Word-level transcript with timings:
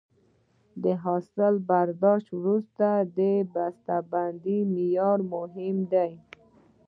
د 0.83 0.85
حاصل 1.03 1.53
برداشت 1.69 2.27
وروسته 2.39 2.87
د 3.17 3.19
بسته 3.53 3.95
بندۍ 4.11 4.59
معیار 4.73 5.19
مهم 5.33 5.77
دی. 5.93 6.11